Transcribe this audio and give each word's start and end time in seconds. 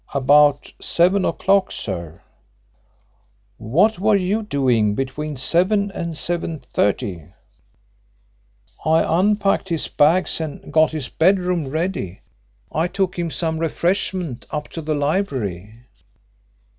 "About 0.15 0.73
seven 0.81 1.25
o'clock, 1.25 1.71
sir." 1.71 2.23
"What 3.57 3.99
were 3.99 4.15
you 4.15 4.41
doing 4.41 4.95
between 4.95 5.37
seven 5.37 5.91
and 5.91 6.17
seven 6.17 6.57
thirty?" 6.57 7.27
"I 8.83 9.03
unpacked 9.19 9.69
his 9.69 9.87
bags 9.89 10.41
and 10.41 10.73
got 10.73 10.89
his 10.89 11.07
bedroom 11.07 11.69
ready. 11.69 12.21
I 12.71 12.87
took 12.87 13.19
him 13.19 13.29
some 13.29 13.59
refreshment 13.59 14.47
up 14.49 14.69
to 14.69 14.81
the 14.81 14.95
library." 14.95 15.85